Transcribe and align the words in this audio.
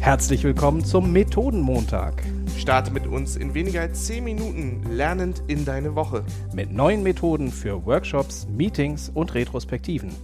Herzlich 0.00 0.44
willkommen 0.44 0.84
zum 0.84 1.12
Methodenmontag. 1.12 2.22
Starte 2.56 2.92
mit 2.92 3.06
uns 3.06 3.36
in 3.36 3.54
weniger 3.54 3.80
als 3.80 4.06
10 4.06 4.22
Minuten 4.22 4.82
lernend 4.88 5.42
in 5.48 5.64
deine 5.64 5.96
Woche. 5.96 6.24
Mit 6.54 6.70
neuen 6.70 7.02
Methoden 7.02 7.50
für 7.50 7.84
Workshops, 7.84 8.46
Meetings 8.48 9.10
und 9.12 9.34
Retrospektiven. 9.34 10.14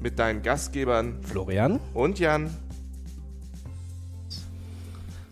Mit 0.00 0.18
deinen 0.18 0.42
Gastgebern 0.42 1.20
Florian 1.22 1.80
und 1.94 2.20
Jan. 2.20 2.50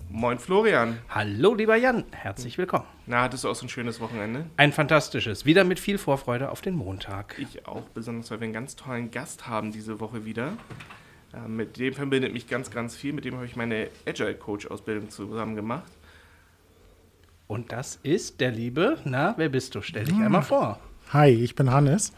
Moin 0.08 0.38
Florian. 0.38 0.98
Hallo 1.08 1.54
lieber 1.54 1.76
Jan, 1.76 2.04
herzlich 2.10 2.58
willkommen. 2.58 2.84
Na, 3.06 3.22
hattest 3.22 3.44
du 3.44 3.48
auch 3.48 3.54
so 3.54 3.66
ein 3.66 3.70
schönes 3.70 4.00
Wochenende? 4.00 4.44
Ein 4.56 4.72
fantastisches, 4.72 5.46
wieder 5.46 5.64
mit 5.64 5.80
viel 5.80 5.96
Vorfreude 5.96 6.50
auf 6.50 6.60
den 6.60 6.74
Montag. 6.74 7.36
Ich 7.38 7.66
auch, 7.66 7.82
besonders 7.94 8.30
weil 8.30 8.40
wir 8.40 8.44
einen 8.44 8.52
ganz 8.52 8.76
tollen 8.76 9.10
Gast 9.10 9.46
haben 9.48 9.72
diese 9.72 10.00
Woche 10.00 10.24
wieder. 10.26 10.52
Äh, 11.32 11.48
mit 11.48 11.78
dem 11.78 11.94
verbindet 11.94 12.32
mich 12.32 12.46
ganz, 12.46 12.70
ganz 12.70 12.94
viel. 12.96 13.12
Mit 13.12 13.24
dem 13.24 13.34
habe 13.36 13.46
ich 13.46 13.56
meine 13.56 13.88
Agile 14.06 14.34
Coach 14.34 14.66
Ausbildung 14.66 15.10
zusammen 15.10 15.56
gemacht. 15.56 15.92
Und 17.46 17.72
das 17.72 17.98
ist 18.02 18.40
der 18.40 18.50
liebe, 18.50 18.98
na, 19.04 19.34
wer 19.36 19.48
bist 19.48 19.74
du? 19.74 19.82
Stell 19.82 20.04
dich 20.04 20.14
einmal 20.14 20.42
vor. 20.42 20.80
Hi, 21.10 21.28
ich 21.28 21.54
bin 21.54 21.70
Hannes. 21.70 22.12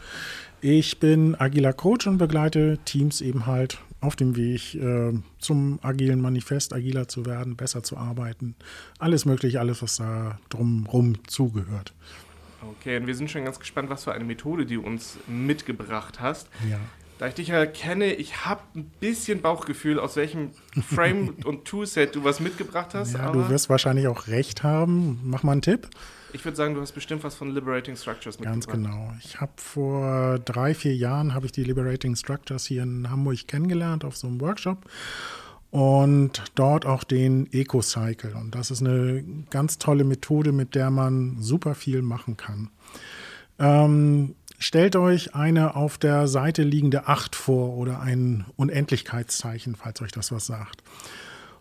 Ich 0.61 0.99
bin 0.99 1.35
agiler 1.35 1.73
Coach 1.73 2.07
und 2.07 2.17
begleite 2.17 2.79
Teams 2.85 3.19
eben 3.19 3.45
halt 3.45 3.79
auf 3.99 4.15
dem 4.15 4.35
Weg 4.35 4.75
äh, 4.75 5.13
zum 5.39 5.79
agilen 5.81 6.21
Manifest, 6.21 6.73
agiler 6.73 7.07
zu 7.07 7.25
werden, 7.25 7.57
besser 7.57 7.83
zu 7.83 7.97
arbeiten. 7.97 8.55
Alles 8.97 9.25
mögliche, 9.25 9.59
alles, 9.59 9.81
was 9.81 9.97
da 9.97 10.39
drumherum 10.49 11.27
zugehört. 11.27 11.93
Okay, 12.61 12.97
und 12.97 13.07
wir 13.07 13.15
sind 13.15 13.29
schon 13.29 13.43
ganz 13.43 13.59
gespannt, 13.59 13.89
was 13.89 14.05
für 14.05 14.13
eine 14.13 14.23
Methode 14.23 14.65
du 14.65 14.81
uns 14.81 15.17
mitgebracht 15.27 16.19
hast. 16.21 16.47
Ja. 16.69 16.79
Da 17.17 17.27
ich 17.27 17.33
dich 17.33 17.47
ja 17.47 17.65
kenne, 17.65 18.13
ich 18.13 18.45
habe 18.45 18.61
ein 18.75 18.91
bisschen 18.99 19.41
Bauchgefühl, 19.41 19.99
aus 19.99 20.15
welchem 20.17 20.51
Frame 20.85 21.35
und 21.45 21.65
Toolset 21.65 22.13
du 22.15 22.23
was 22.23 22.39
mitgebracht 22.41 22.93
hast. 22.93 23.13
ja 23.13 23.31
du 23.31 23.47
wirst 23.49 23.69
wahrscheinlich 23.69 24.07
auch 24.07 24.27
recht 24.27 24.63
haben. 24.63 25.19
Mach 25.23 25.43
mal 25.43 25.53
einen 25.53 25.61
Tipp. 25.61 25.87
ich 26.33 26.43
würde 26.43 26.57
sagen, 26.57 26.75
du 26.75 26.81
hast 26.81 26.91
bestimmt 26.91 27.23
was 27.23 27.35
von 27.35 27.51
Liberating 27.53 27.95
Structures 27.95 28.37
Ganz 28.37 28.67
mitgebracht. 28.67 28.93
genau. 28.93 29.13
Ich 29.23 29.39
habe 29.39 29.53
vor 29.55 30.39
drei, 30.39 30.73
vier 30.73 30.93
Jahren 30.95 31.33
habe 31.33 31.45
ich 31.45 31.53
die 31.53 31.63
Liberating 31.63 32.17
Structures 32.17 32.65
hier 32.65 32.83
in 32.83 33.09
Hamburg 33.09 33.47
kennengelernt 33.47 34.03
auf 34.03 34.17
so 34.17 34.27
einem 34.27 34.41
Workshop 34.41 34.83
und 35.71 36.43
dort 36.55 36.85
auch 36.85 37.05
den 37.05 37.47
Eco-Cycle. 37.51 38.33
Und 38.35 38.55
das 38.55 38.71
ist 38.71 38.81
eine 38.81 39.23
ganz 39.49 39.77
tolle 39.77 40.03
Methode, 40.03 40.51
mit 40.51 40.75
der 40.75 40.89
man 40.91 41.37
super 41.39 41.75
viel 41.75 42.01
machen 42.01 42.35
kann. 42.35 42.69
Ähm, 43.57 44.35
stellt 44.57 44.95
euch 44.95 45.35
eine 45.35 45.75
auf 45.75 45.97
der 45.97 46.27
Seite 46.27 46.63
liegende 46.63 47.07
8 47.07 47.35
vor 47.35 47.75
oder 47.77 48.01
ein 48.01 48.45
Unendlichkeitszeichen, 48.55 49.75
falls 49.75 50.01
euch 50.01 50.11
das 50.11 50.31
was 50.31 50.45
sagt. 50.45 50.83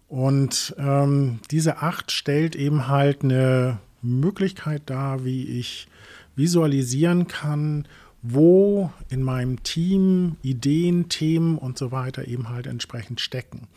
Und 0.08 0.74
ähm, 0.78 1.40
diese 1.50 1.78
8 1.78 2.10
stellt 2.10 2.56
eben 2.56 2.88
halt 2.88 3.24
eine 3.24 3.78
Möglichkeit 4.02 4.82
dar, 4.86 5.24
wie 5.24 5.58
ich 5.58 5.88
visualisieren 6.36 7.26
kann, 7.26 7.86
wo 8.22 8.90
in 9.10 9.22
meinem 9.22 9.62
Team 9.62 10.36
Ideen, 10.42 11.08
Themen 11.08 11.58
und 11.58 11.78
so 11.78 11.92
weiter 11.92 12.26
eben 12.26 12.48
halt 12.48 12.66
entsprechend 12.66 13.20
stecken. 13.20 13.68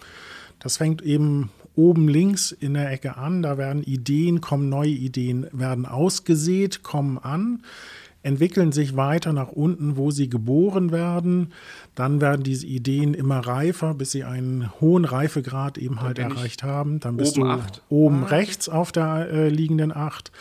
Das 0.60 0.78
fängt 0.78 1.02
eben 1.02 1.52
oben 1.76 2.08
links 2.08 2.52
in 2.52 2.74
der 2.74 2.92
Ecke 2.92 3.18
an. 3.18 3.42
Da 3.42 3.58
werden 3.58 3.84
Ideen, 3.84 4.42
kommen 4.42 4.70
neue 4.70 4.90
Ideen, 4.90 5.48
werden 5.52 5.86
ausgesät, 5.86 6.82
kommen 6.82 7.18
an, 7.18 7.64
entwickeln 8.28 8.74
sich 8.74 8.98
weiter 8.98 9.32
nach 9.32 9.54
unten, 9.54 9.96
wo 9.96 10.12
sie 10.12 10.30
geboren 10.30 10.92
werden. 10.92 11.54
Dann 11.96 12.20
werden 12.20 12.44
diese 12.44 12.68
Ideen 12.68 13.14
immer 13.14 13.40
reifer, 13.40 13.94
bis 13.94 14.12
sie 14.12 14.26
einen 14.26 14.70
hohen 14.82 15.06
Reifegrad 15.06 15.78
eben 15.78 16.02
halt 16.02 16.20
erreicht 16.20 16.62
haben. 16.62 17.00
Dann 17.00 17.16
bist 17.16 17.38
oben 17.38 17.48
du 17.48 17.54
acht. 17.54 17.82
oben 17.90 18.24
Ah, 18.26 18.28
rechts 18.28 18.68
auf 18.68 18.92
der 18.92 19.30
äh, 19.32 19.50
liegenden 19.50 19.96
Acht. 19.96 20.32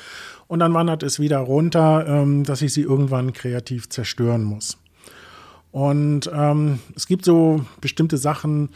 Und 0.49 0.59
dann 0.59 0.75
wandert 0.75 1.05
es 1.05 1.21
wieder 1.21 1.39
runter, 1.39 2.07
ähm, 2.09 2.43
dass 2.43 2.61
ich 2.61 2.73
sie 2.73 2.83
irgendwann 2.83 3.33
kreativ 3.33 3.89
zerstören 3.89 4.43
muss. 4.43 4.79
Und 5.71 6.29
ähm, 6.35 6.81
es 6.97 7.07
gibt 7.07 7.25
so 7.25 7.65
bestimmte 7.81 8.17
Sachen, 8.17 8.71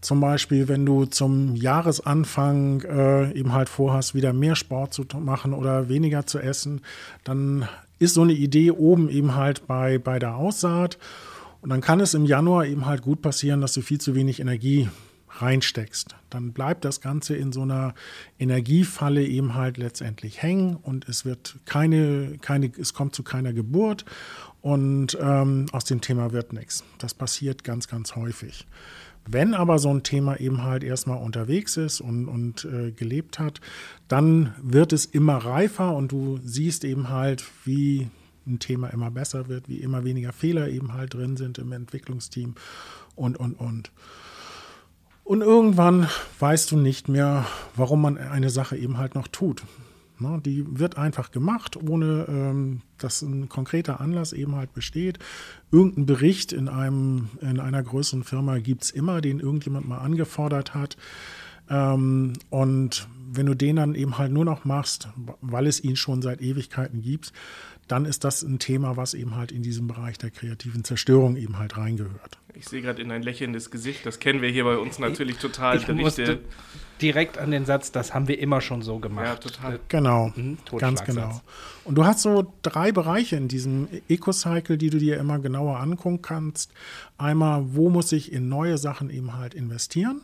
zum 0.00 0.20
Beispiel, 0.20 0.68
wenn 0.68 0.86
du 0.86 1.06
zum 1.06 1.56
Jahresanfang 1.56 2.82
äh, 2.82 3.32
eben 3.32 3.52
halt 3.52 3.68
vorhast, 3.68 4.14
wieder 4.14 4.32
mehr 4.32 4.54
Sport 4.54 4.94
zu 4.94 5.04
machen 5.18 5.52
oder 5.52 5.88
weniger 5.88 6.26
zu 6.26 6.38
essen, 6.38 6.82
dann 7.24 7.68
ist 7.98 8.14
so 8.14 8.22
eine 8.22 8.32
Idee 8.32 8.70
oben 8.70 9.08
eben 9.08 9.34
halt 9.34 9.66
bei, 9.66 9.98
bei 9.98 10.18
der 10.18 10.36
Aussaat. 10.36 10.98
Und 11.60 11.70
dann 11.70 11.80
kann 11.80 11.98
es 12.00 12.14
im 12.14 12.24
Januar 12.24 12.66
eben 12.66 12.86
halt 12.86 13.02
gut 13.02 13.22
passieren, 13.22 13.60
dass 13.60 13.72
du 13.72 13.82
viel 13.82 14.00
zu 14.00 14.14
wenig 14.14 14.38
Energie 14.38 14.88
reinsteckst. 15.30 16.14
Dann 16.30 16.52
bleibt 16.52 16.84
das 16.84 17.00
Ganze 17.00 17.36
in 17.36 17.52
so 17.52 17.62
einer 17.62 17.94
Energiefalle 18.38 19.24
eben 19.24 19.54
halt 19.54 19.76
letztendlich 19.76 20.42
hängen 20.42 20.76
und 20.76 21.08
es 21.08 21.24
wird 21.24 21.56
keine, 21.64 22.38
keine, 22.40 22.70
es 22.78 22.94
kommt 22.94 23.14
zu 23.14 23.22
keiner 23.22 23.52
Geburt 23.52 24.04
und 24.60 25.18
ähm, 25.20 25.66
aus 25.72 25.84
dem 25.84 26.00
Thema 26.00 26.32
wird 26.32 26.52
nichts. 26.52 26.84
Das 26.98 27.14
passiert 27.14 27.64
ganz, 27.64 27.88
ganz 27.88 28.16
häufig. 28.16 28.66
Wenn 29.30 29.54
aber 29.54 29.78
so 29.78 29.90
ein 29.90 30.02
Thema 30.02 30.40
eben 30.40 30.62
halt 30.62 30.82
erstmal 30.82 31.18
unterwegs 31.18 31.76
ist 31.76 32.00
und, 32.00 32.28
und 32.28 32.64
äh, 32.64 32.92
gelebt 32.92 33.38
hat, 33.38 33.60
dann 34.08 34.54
wird 34.62 34.92
es 34.92 35.04
immer 35.04 35.36
reifer 35.36 35.94
und 35.94 36.12
du 36.12 36.40
siehst 36.42 36.84
eben 36.84 37.08
halt, 37.10 37.44
wie 37.64 38.08
ein 38.46 38.58
Thema 38.58 38.88
immer 38.88 39.10
besser 39.10 39.48
wird, 39.48 39.68
wie 39.68 39.78
immer 39.78 40.04
weniger 40.04 40.32
Fehler 40.32 40.68
eben 40.68 40.94
halt 40.94 41.14
drin 41.14 41.36
sind 41.36 41.58
im 41.58 41.72
Entwicklungsteam 41.72 42.54
und, 43.14 43.36
und, 43.36 43.54
und. 43.54 43.90
Und 45.24 45.42
irgendwann 45.42 46.08
weißt 46.38 46.70
du 46.70 46.78
nicht 46.78 47.08
mehr, 47.08 47.44
warum 47.76 48.00
man 48.00 48.16
eine 48.16 48.48
Sache 48.48 48.78
eben 48.78 48.96
halt 48.96 49.14
noch 49.14 49.28
tut. 49.28 49.62
Ne, 50.20 50.40
die 50.44 50.64
wird 50.66 50.98
einfach 50.98 51.30
gemacht, 51.30 51.76
ohne 51.76 52.26
ähm, 52.28 52.80
dass 52.98 53.22
ein 53.22 53.48
konkreter 53.48 54.00
Anlass 54.00 54.32
eben 54.32 54.56
halt 54.56 54.74
besteht. 54.74 55.20
Irgendein 55.70 56.06
Bericht 56.06 56.52
in, 56.52 56.68
einem, 56.68 57.28
in 57.40 57.60
einer 57.60 57.82
größeren 57.82 58.24
Firma 58.24 58.58
gibt 58.58 58.82
es 58.82 58.90
immer, 58.90 59.20
den 59.20 59.38
irgendjemand 59.38 59.86
mal 59.86 59.98
angefordert 59.98 60.74
hat. 60.74 60.96
Ähm, 61.70 62.32
und 62.50 63.08
wenn 63.30 63.46
du 63.46 63.54
den 63.54 63.76
dann 63.76 63.94
eben 63.94 64.18
halt 64.18 64.32
nur 64.32 64.44
noch 64.44 64.64
machst, 64.64 65.08
weil 65.40 65.66
es 65.66 65.82
ihn 65.84 65.96
schon 65.96 66.22
seit 66.22 66.40
Ewigkeiten 66.40 67.00
gibt, 67.00 67.32
dann 67.86 68.04
ist 68.04 68.24
das 68.24 68.42
ein 68.42 68.58
Thema, 68.58 68.96
was 68.96 69.14
eben 69.14 69.36
halt 69.36 69.52
in 69.52 69.62
diesem 69.62 69.86
Bereich 69.86 70.18
der 70.18 70.30
kreativen 70.30 70.84
Zerstörung 70.84 71.36
eben 71.36 71.58
halt 71.58 71.76
reingehört. 71.76 72.38
Ich 72.54 72.68
sehe 72.68 72.82
gerade 72.82 73.00
in 73.00 73.12
ein 73.12 73.22
lächelndes 73.22 73.70
Gesicht. 73.70 74.04
Das 74.04 74.18
kennen 74.18 74.42
wir 74.42 74.48
hier 74.48 74.64
bei 74.64 74.76
uns 74.76 74.98
natürlich 74.98 75.38
total. 75.38 75.76
Ich 75.76 75.88
musste 75.88 76.40
direkt 77.00 77.38
an 77.38 77.50
den 77.50 77.64
Satz, 77.64 77.92
das 77.92 78.14
haben 78.14 78.28
wir 78.28 78.38
immer 78.38 78.60
schon 78.60 78.82
so 78.82 78.98
gemacht. 78.98 79.26
Ja, 79.26 79.36
total. 79.36 79.80
Genau, 79.88 80.32
Mhm, 80.34 80.58
ganz 80.78 81.04
genau. 81.04 81.40
Und 81.84 81.94
du 81.94 82.04
hast 82.04 82.20
so 82.20 82.52
drei 82.62 82.92
Bereiche 82.92 83.36
in 83.36 83.48
diesem 83.48 83.88
Eco-Cycle, 84.08 84.76
die 84.76 84.90
du 84.90 84.98
dir 84.98 85.18
immer 85.18 85.38
genauer 85.38 85.78
angucken 85.80 86.22
kannst. 86.22 86.72
Einmal, 87.16 87.74
wo 87.74 87.88
muss 87.90 88.12
ich 88.12 88.32
in 88.32 88.48
neue 88.48 88.78
Sachen 88.78 89.10
eben 89.10 89.34
halt 89.34 89.54
investieren? 89.54 90.20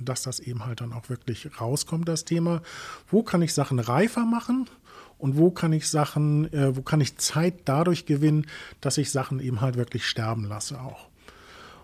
Dass 0.00 0.22
das 0.22 0.40
eben 0.40 0.64
halt 0.64 0.80
dann 0.80 0.92
auch 0.92 1.08
wirklich 1.08 1.60
rauskommt, 1.60 2.08
das 2.08 2.24
Thema. 2.24 2.62
Wo 3.10 3.22
kann 3.22 3.42
ich 3.42 3.54
Sachen 3.54 3.78
reifer 3.78 4.24
machen? 4.24 4.68
Und 5.18 5.36
wo 5.36 5.50
kann 5.50 5.72
ich 5.72 5.88
Sachen, 5.88 6.52
äh, 6.52 6.74
wo 6.76 6.82
kann 6.82 7.00
ich 7.00 7.16
Zeit 7.18 7.54
dadurch 7.66 8.06
gewinnen, 8.06 8.46
dass 8.80 8.98
ich 8.98 9.12
Sachen 9.12 9.38
eben 9.38 9.60
halt 9.60 9.76
wirklich 9.76 10.06
sterben 10.06 10.44
lasse 10.44 10.80
auch? 10.80 11.08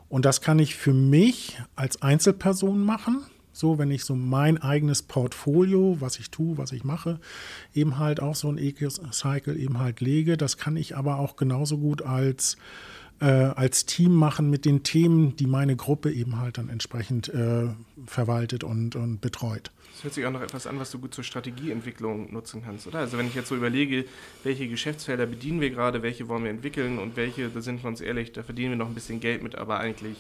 Und 0.09 0.25
das 0.25 0.41
kann 0.41 0.59
ich 0.59 0.75
für 0.75 0.95
mich 0.95 1.61
als 1.77 2.03
Einzelperson 2.03 2.85
machen. 2.85 3.25
So, 3.59 3.77
wenn 3.77 3.91
ich 3.91 4.05
so 4.05 4.15
mein 4.15 4.63
eigenes 4.63 5.03
Portfolio, 5.03 5.97
was 5.99 6.21
ich 6.21 6.31
tue, 6.31 6.57
was 6.59 6.71
ich 6.71 6.85
mache, 6.85 7.19
eben 7.75 7.99
halt 7.99 8.21
auch 8.21 8.37
so 8.37 8.49
ein 8.49 8.57
Eco-Cycle 8.57 9.59
eben 9.59 9.81
halt 9.81 10.01
lege. 10.01 10.37
Das 10.37 10.59
kann 10.59 10.77
ich 10.77 10.97
aber 10.97 11.19
auch 11.19 11.35
genauso 11.35 11.79
gut 11.79 12.03
als, 12.03 12.57
äh, 13.21 13.25
als 13.25 13.85
Team 13.85 14.15
machen 14.15 14.49
mit 14.49 14.65
den 14.65 14.85
Themen, 14.85 15.35
die 15.35 15.49
meine 15.49 15.75
Gruppe 15.75 16.13
eben 16.13 16.39
halt 16.39 16.57
dann 16.57 16.69
entsprechend 16.69 17.31
äh, 17.31 17.67
verwaltet 18.07 18.63
und, 18.63 18.95
und 18.95 19.21
betreut. 19.21 19.73
Das 19.95 20.05
hört 20.05 20.15
sich 20.15 20.25
auch 20.25 20.31
noch 20.31 20.43
etwas 20.43 20.69
an, 20.69 20.79
was 20.79 20.93
du 20.93 21.01
gut 21.01 21.13
zur 21.13 21.25
Strategieentwicklung 21.25 22.33
nutzen 22.33 22.63
kannst, 22.65 22.87
oder? 22.87 23.01
Also 23.01 23.19
wenn 23.19 23.27
ich 23.27 23.35
jetzt 23.35 23.49
so 23.49 23.57
überlege, 23.57 24.05
welche 24.45 24.69
Geschäftsfelder 24.69 25.27
bedienen 25.27 25.61
wir 25.61 25.71
gerade, 25.71 26.05
welche 26.05 26.29
wollen 26.29 26.45
wir 26.45 26.53
entwickeln 26.53 27.01
und 27.01 27.17
welche, 27.17 27.49
da 27.49 27.61
sind 27.61 27.83
wir 27.83 27.89
uns 27.89 28.01
ehrlich, 28.01 28.31
da 28.31 28.45
verdienen 28.45 28.71
wir 28.71 28.77
noch 28.77 28.87
ein 28.87 28.95
bisschen 28.95 29.19
Geld 29.19 29.43
mit, 29.43 29.57
aber 29.57 29.81
eigentlich 29.81 30.17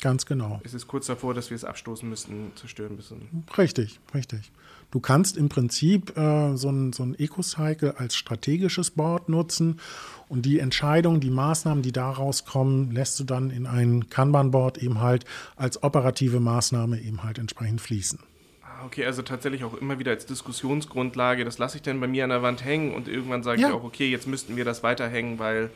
Ganz 0.00 0.26
genau. 0.26 0.60
ist 0.64 0.74
es 0.74 0.86
kurz 0.86 1.06
davor, 1.06 1.34
dass 1.34 1.50
wir 1.50 1.56
es 1.56 1.64
abstoßen 1.64 2.08
müssen, 2.08 2.52
zerstören 2.54 2.94
müssen. 2.96 3.44
Richtig, 3.56 3.98
richtig. 4.14 4.52
Du 4.90 5.00
kannst 5.00 5.36
im 5.36 5.48
Prinzip 5.48 6.16
äh, 6.16 6.56
so 6.56 6.70
ein, 6.70 6.92
so 6.92 7.02
ein 7.02 7.14
Eco-Cycle 7.18 7.94
als 7.98 8.14
strategisches 8.16 8.90
Board 8.92 9.28
nutzen 9.28 9.80
und 10.28 10.42
die 10.46 10.60
Entscheidungen, 10.60 11.20
die 11.20 11.30
Maßnahmen, 11.30 11.82
die 11.82 11.92
daraus 11.92 12.44
kommen, 12.44 12.92
lässt 12.92 13.18
du 13.20 13.24
dann 13.24 13.50
in 13.50 13.66
ein 13.66 14.08
Kanban-Board 14.08 14.78
eben 14.78 15.00
halt 15.00 15.24
als 15.56 15.82
operative 15.82 16.40
Maßnahme 16.40 17.00
eben 17.00 17.22
halt 17.24 17.38
entsprechend 17.38 17.80
fließen. 17.80 18.18
Ah, 18.62 18.84
Okay, 18.86 19.04
also 19.04 19.22
tatsächlich 19.22 19.64
auch 19.64 19.74
immer 19.74 19.98
wieder 19.98 20.12
als 20.12 20.24
Diskussionsgrundlage. 20.26 21.44
Das 21.44 21.58
lasse 21.58 21.76
ich 21.78 21.82
dann 21.82 22.00
bei 22.00 22.06
mir 22.06 22.24
an 22.24 22.30
der 22.30 22.42
Wand 22.42 22.64
hängen 22.64 22.94
und 22.94 23.08
irgendwann 23.08 23.42
sage 23.42 23.60
Ja. 23.60 23.68
ich 23.68 23.74
auch, 23.74 23.84
okay, 23.84 24.08
jetzt 24.10 24.26
müssten 24.28 24.56
wir 24.56 24.64
das 24.64 24.82
weiterhängen, 24.82 25.38
weil 25.38 25.70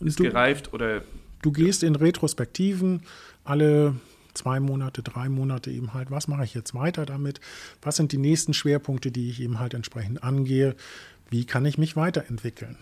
ist 0.00 0.18
Du- 0.18 0.24
gereift 0.24 0.72
oder 0.74 1.02
Du 1.42 1.52
gehst 1.52 1.82
in 1.82 1.94
Retrospektiven 1.94 3.02
alle 3.44 3.94
zwei 4.34 4.60
Monate, 4.60 5.02
drei 5.02 5.28
Monate 5.28 5.70
eben 5.70 5.94
halt, 5.94 6.10
was 6.10 6.28
mache 6.28 6.44
ich 6.44 6.54
jetzt 6.54 6.74
weiter 6.74 7.06
damit? 7.06 7.40
Was 7.82 7.96
sind 7.96 8.12
die 8.12 8.18
nächsten 8.18 8.54
Schwerpunkte, 8.54 9.10
die 9.10 9.30
ich 9.30 9.40
eben 9.40 9.58
halt 9.58 9.74
entsprechend 9.74 10.22
angehe? 10.22 10.74
Wie 11.30 11.44
kann 11.44 11.66
ich 11.66 11.76
mich 11.78 11.96
weiterentwickeln? 11.96 12.76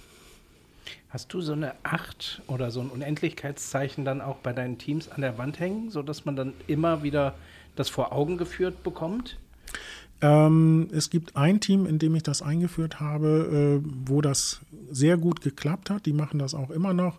Hast 1.08 1.32
du 1.32 1.40
so 1.40 1.52
eine 1.52 1.74
Acht 1.82 2.42
oder 2.46 2.70
so 2.70 2.80
ein 2.80 2.90
Unendlichkeitszeichen 2.90 4.04
dann 4.04 4.20
auch 4.20 4.36
bei 4.36 4.52
deinen 4.52 4.78
Teams 4.78 5.08
an 5.08 5.22
der 5.22 5.38
Wand 5.38 5.58
hängen, 5.58 5.90
sodass 5.90 6.24
man 6.24 6.36
dann 6.36 6.52
immer 6.66 7.02
wieder 7.02 7.34
das 7.74 7.88
vor 7.88 8.12
Augen 8.12 8.36
geführt 8.36 8.82
bekommt? 8.82 9.38
Ähm, 10.20 10.88
es 10.92 11.10
gibt 11.10 11.36
ein 11.36 11.60
Team, 11.60 11.86
in 11.86 11.98
dem 11.98 12.14
ich 12.14 12.22
das 12.22 12.42
eingeführt 12.42 13.00
habe, 13.00 13.82
äh, 13.82 13.88
wo 14.06 14.20
das 14.20 14.60
sehr 14.90 15.16
gut 15.16 15.40
geklappt 15.40 15.90
hat. 15.90 16.06
Die 16.06 16.12
machen 16.12 16.38
das 16.38 16.54
auch 16.54 16.70
immer 16.70 16.92
noch. 16.94 17.18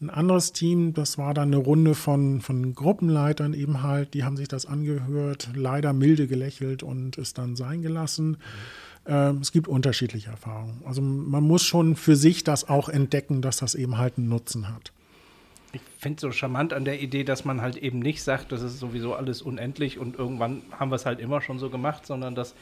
Ein 0.00 0.10
anderes 0.10 0.52
Team, 0.52 0.92
das 0.92 1.16
war 1.16 1.32
dann 1.32 1.54
eine 1.54 1.56
Runde 1.56 1.94
von, 1.94 2.42
von 2.42 2.74
Gruppenleitern 2.74 3.54
eben 3.54 3.82
halt, 3.82 4.12
die 4.12 4.24
haben 4.24 4.36
sich 4.36 4.48
das 4.48 4.66
angehört, 4.66 5.48
leider 5.54 5.94
milde 5.94 6.26
gelächelt 6.26 6.82
und 6.82 7.16
es 7.16 7.32
dann 7.32 7.56
sein 7.56 7.80
gelassen. 7.80 8.36
Ähm, 9.06 9.38
es 9.38 9.52
gibt 9.52 9.68
unterschiedliche 9.68 10.30
Erfahrungen. 10.30 10.82
Also 10.84 11.00
man 11.00 11.44
muss 11.44 11.64
schon 11.64 11.96
für 11.96 12.14
sich 12.14 12.44
das 12.44 12.68
auch 12.68 12.90
entdecken, 12.90 13.40
dass 13.40 13.56
das 13.56 13.74
eben 13.74 13.96
halt 13.96 14.18
einen 14.18 14.28
Nutzen 14.28 14.68
hat. 14.68 14.92
Ich 15.72 15.80
finde 15.98 16.16
es 16.16 16.20
so 16.22 16.30
charmant 16.30 16.74
an 16.74 16.84
der 16.84 17.00
Idee, 17.00 17.24
dass 17.24 17.44
man 17.44 17.62
halt 17.62 17.76
eben 17.76 17.98
nicht 17.98 18.22
sagt, 18.22 18.52
das 18.52 18.62
ist 18.62 18.78
sowieso 18.78 19.14
alles 19.14 19.40
unendlich 19.40 19.98
und 19.98 20.18
irgendwann 20.18 20.62
haben 20.72 20.90
wir 20.90 20.96
es 20.96 21.06
halt 21.06 21.20
immer 21.20 21.40
schon 21.40 21.58
so 21.58 21.70
gemacht, 21.70 22.06
sondern 22.06 22.34
dass 22.34 22.54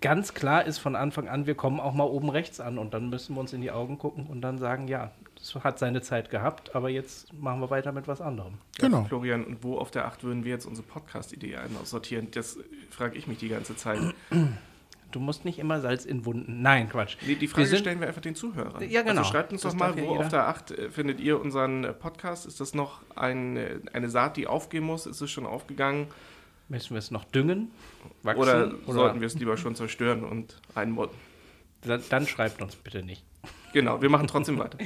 ganz 0.00 0.34
klar 0.34 0.64
ist 0.64 0.78
von 0.78 0.94
Anfang 0.94 1.28
an, 1.28 1.46
wir 1.46 1.54
kommen 1.54 1.80
auch 1.80 1.94
mal 1.94 2.04
oben 2.04 2.30
rechts 2.30 2.60
an 2.60 2.78
und 2.78 2.94
dann 2.94 3.10
müssen 3.10 3.34
wir 3.34 3.40
uns 3.40 3.52
in 3.52 3.60
die 3.60 3.70
Augen 3.70 3.98
gucken 3.98 4.26
und 4.26 4.40
dann 4.40 4.58
sagen, 4.58 4.86
ja, 4.86 5.10
das 5.34 5.54
hat 5.64 5.78
seine 5.78 6.02
Zeit 6.02 6.30
gehabt, 6.30 6.74
aber 6.74 6.90
jetzt 6.90 7.32
machen 7.32 7.60
wir 7.60 7.70
weiter 7.70 7.92
mit 7.92 8.06
was 8.06 8.20
anderem. 8.20 8.54
Genau. 8.78 9.04
Florian, 9.04 9.44
und 9.44 9.64
wo 9.64 9.78
auf 9.78 9.90
der 9.90 10.06
Acht 10.06 10.22
würden 10.22 10.44
wir 10.44 10.52
jetzt 10.52 10.66
unsere 10.66 10.86
Podcast-Idee 10.86 11.56
sortieren? 11.84 12.28
Das 12.30 12.58
frage 12.90 13.16
ich 13.16 13.26
mich 13.26 13.38
die 13.38 13.48
ganze 13.48 13.74
Zeit. 13.74 14.00
Du 15.10 15.18
musst 15.18 15.44
nicht 15.44 15.58
immer 15.58 15.80
Salz 15.80 16.04
in 16.04 16.24
Wunden. 16.24 16.62
Nein, 16.62 16.88
Quatsch. 16.88 17.16
Die, 17.26 17.34
die 17.34 17.48
Frage 17.48 17.68
wir 17.68 17.78
stellen 17.78 18.00
wir 18.00 18.06
einfach 18.06 18.20
den 18.20 18.36
Zuhörern. 18.36 18.88
Ja, 18.88 19.02
genau. 19.02 19.20
Also 19.20 19.32
schreibt 19.32 19.52
uns 19.52 19.62
das 19.62 19.72
doch 19.72 19.78
mal, 19.80 19.98
wo 19.98 20.16
auf 20.16 20.28
der 20.28 20.46
Acht 20.46 20.70
äh, 20.70 20.88
findet 20.88 21.18
ihr 21.18 21.40
unseren 21.40 21.94
Podcast? 21.98 22.46
Ist 22.46 22.60
das 22.60 22.74
noch 22.74 23.00
ein, 23.16 23.56
äh, 23.56 23.80
eine 23.92 24.08
Saat, 24.08 24.36
die 24.36 24.46
aufgehen 24.46 24.84
muss? 24.84 25.06
Ist 25.06 25.20
es 25.20 25.30
schon 25.30 25.46
aufgegangen? 25.46 26.06
Müssen 26.70 26.90
wir 26.90 26.98
es 26.98 27.10
noch 27.10 27.24
düngen? 27.24 27.72
Wachsen, 28.22 28.40
oder, 28.40 28.72
oder, 28.86 28.92
sollten 28.92 29.20
wir 29.20 29.26
es 29.26 29.34
lieber 29.34 29.56
schon 29.56 29.74
zerstören 29.74 30.22
und 30.22 30.60
einmodden? 30.76 31.16
Dann, 31.82 32.00
dann 32.08 32.26
schreibt 32.28 32.62
uns 32.62 32.76
bitte 32.76 33.02
nicht. 33.02 33.24
Genau, 33.72 34.00
wir 34.00 34.08
machen 34.08 34.28
trotzdem 34.28 34.56
weiter. 34.58 34.78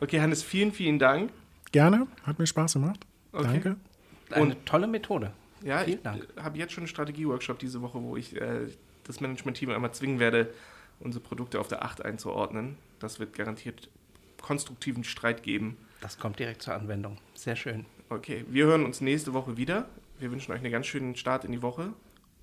Okay, 0.00 0.20
Hannes, 0.20 0.44
vielen, 0.44 0.70
vielen 0.70 1.00
Dank. 1.00 1.32
Gerne, 1.72 2.06
hat 2.22 2.38
mir 2.38 2.46
Spaß 2.46 2.74
gemacht. 2.74 3.00
Okay. 3.32 3.42
Danke. 3.42 3.76
Eine 4.30 4.54
und, 4.54 4.66
tolle 4.66 4.86
Methode. 4.86 5.32
Ja, 5.64 5.80
vielen 5.80 5.98
ich 5.98 6.42
habe 6.42 6.56
jetzt 6.56 6.72
schon 6.72 6.82
einen 6.82 6.88
Strategie-Workshop 6.88 7.58
diese 7.58 7.82
Woche, 7.82 8.00
wo 8.00 8.16
ich 8.16 8.36
äh, 8.40 8.68
das 9.02 9.20
Management-Team 9.20 9.70
einmal 9.70 9.92
zwingen 9.92 10.20
werde, 10.20 10.54
unsere 11.00 11.24
Produkte 11.24 11.58
auf 11.58 11.66
der 11.66 11.84
8 11.84 12.04
einzuordnen. 12.04 12.76
Das 13.00 13.18
wird 13.18 13.34
garantiert 13.34 13.88
konstruktiven 14.40 15.02
Streit 15.02 15.42
geben. 15.42 15.78
Das 16.00 16.16
kommt 16.16 16.38
direkt 16.38 16.62
zur 16.62 16.74
Anwendung. 16.74 17.18
Sehr 17.34 17.56
schön. 17.56 17.86
Okay, 18.08 18.44
wir 18.48 18.66
hören 18.66 18.84
uns 18.84 19.00
nächste 19.00 19.34
Woche 19.34 19.56
wieder. 19.56 19.88
Wir 20.18 20.32
wünschen 20.32 20.52
euch 20.52 20.58
einen 20.58 20.72
ganz 20.72 20.86
schönen 20.86 21.14
Start 21.14 21.44
in 21.44 21.52
die 21.52 21.62
Woche. 21.62 21.92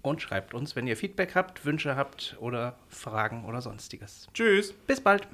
Und 0.01 0.21
schreibt 0.21 0.53
uns, 0.53 0.75
wenn 0.75 0.85
ihr 0.85 0.95
Feedback 0.95 1.33
habt, 1.33 1.65
Wünsche 1.65 1.95
habt 1.95 2.37
oder 2.39 2.75
Fragen 2.89 3.43
oder 3.45 3.61
sonstiges. 3.61 4.27
Tschüss. 4.33 4.71
Bis 4.71 5.01
bald. 5.01 5.27